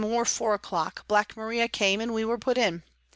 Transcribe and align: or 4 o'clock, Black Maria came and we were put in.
or 0.03 0.25
4 0.25 0.55
o'clock, 0.55 1.07
Black 1.07 1.37
Maria 1.37 1.67
came 1.67 2.01
and 2.01 2.11
we 2.11 2.25
were 2.25 2.39
put 2.39 2.57
in. 2.57 2.81